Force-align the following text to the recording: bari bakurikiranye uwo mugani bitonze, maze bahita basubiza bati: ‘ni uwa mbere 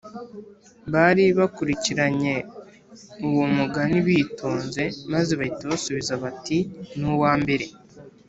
bari 0.93 1.25
bakurikiranye 1.39 2.33
uwo 3.27 3.43
mugani 3.57 3.97
bitonze, 4.07 4.83
maze 5.13 5.31
bahita 5.39 5.71
basubiza 5.71 6.13
bati: 6.23 6.57
‘ni 6.99 7.05
uwa 7.13 7.33
mbere 7.41 7.65